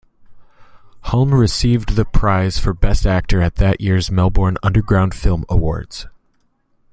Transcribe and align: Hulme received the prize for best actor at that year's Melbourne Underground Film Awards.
Hulme 1.03 1.31
received 1.39 1.89
the 1.89 2.05
prize 2.05 2.57
for 2.57 2.73
best 2.73 3.05
actor 3.05 3.39
at 3.39 3.57
that 3.57 3.81
year's 3.81 4.09
Melbourne 4.09 4.57
Underground 4.63 5.13
Film 5.13 5.45
Awards. 5.47 6.07